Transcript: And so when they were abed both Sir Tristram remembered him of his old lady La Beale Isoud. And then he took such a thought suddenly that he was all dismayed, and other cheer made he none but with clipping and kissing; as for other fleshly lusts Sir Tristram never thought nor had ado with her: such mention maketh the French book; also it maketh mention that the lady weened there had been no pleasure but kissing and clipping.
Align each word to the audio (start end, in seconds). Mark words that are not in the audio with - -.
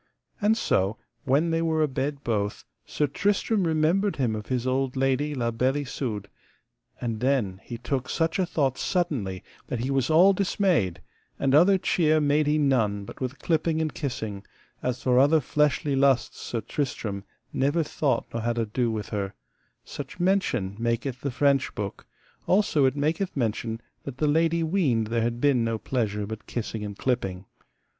And 0.41 0.57
so 0.57 0.97
when 1.25 1.51
they 1.51 1.61
were 1.61 1.83
abed 1.83 2.23
both 2.23 2.65
Sir 2.87 3.05
Tristram 3.05 3.65
remembered 3.67 4.15
him 4.15 4.35
of 4.35 4.47
his 4.47 4.65
old 4.65 4.95
lady 4.95 5.35
La 5.35 5.51
Beale 5.51 5.77
Isoud. 5.83 6.27
And 6.99 7.19
then 7.19 7.61
he 7.63 7.77
took 7.77 8.09
such 8.09 8.39
a 8.39 8.45
thought 8.47 8.79
suddenly 8.79 9.43
that 9.67 9.81
he 9.81 9.91
was 9.91 10.09
all 10.09 10.33
dismayed, 10.33 11.01
and 11.37 11.53
other 11.53 11.77
cheer 11.77 12.19
made 12.19 12.47
he 12.47 12.57
none 12.57 13.05
but 13.05 13.21
with 13.21 13.37
clipping 13.37 13.79
and 13.79 13.93
kissing; 13.93 14.43
as 14.81 15.03
for 15.03 15.19
other 15.19 15.39
fleshly 15.39 15.95
lusts 15.95 16.41
Sir 16.41 16.61
Tristram 16.61 17.23
never 17.53 17.83
thought 17.83 18.25
nor 18.33 18.41
had 18.41 18.57
ado 18.57 18.89
with 18.89 19.09
her: 19.09 19.35
such 19.85 20.19
mention 20.19 20.75
maketh 20.79 21.21
the 21.21 21.29
French 21.29 21.75
book; 21.75 22.07
also 22.47 22.85
it 22.85 22.95
maketh 22.95 23.37
mention 23.37 23.79
that 24.05 24.17
the 24.17 24.25
lady 24.25 24.63
weened 24.63 25.09
there 25.11 25.21
had 25.21 25.39
been 25.39 25.63
no 25.63 25.77
pleasure 25.77 26.25
but 26.25 26.47
kissing 26.47 26.83
and 26.83 26.97
clipping. 26.97 27.45